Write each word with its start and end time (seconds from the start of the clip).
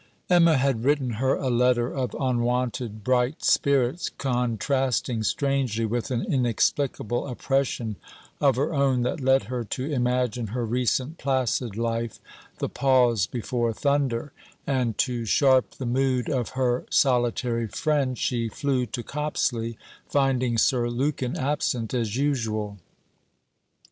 Emma 0.31 0.57
had 0.57 0.83
written 0.83 1.11
her 1.11 1.35
a 1.35 1.51
letter 1.51 1.93
of 1.93 2.15
unwonted 2.19 3.03
bright 3.03 3.43
spirits, 3.45 4.09
contrasting 4.09 5.21
strangely 5.21 5.85
with 5.85 6.09
an 6.09 6.25
inexplicable 6.25 7.27
oppression 7.27 7.97
of 8.39 8.55
her 8.55 8.73
own 8.73 9.03
that 9.03 9.19
led 9.19 9.43
her 9.43 9.63
to 9.63 9.85
imagine 9.85 10.47
her 10.47 10.65
recent 10.65 11.19
placid 11.19 11.77
life 11.77 12.19
the 12.57 12.67
pause 12.67 13.27
before 13.27 13.71
thunder, 13.73 14.33
and 14.65 14.97
to 14.97 15.23
sharp 15.23 15.69
the 15.75 15.85
mood 15.85 16.27
of 16.31 16.49
her 16.57 16.83
solitary 16.89 17.67
friend 17.67 18.17
she 18.17 18.49
flew 18.49 18.87
to 18.87 19.03
Copsley, 19.03 19.77
finding 20.09 20.57
Sir 20.57 20.89
Lukin 20.89 21.37
absent, 21.37 21.93
as 21.93 22.15
usual. 22.17 22.79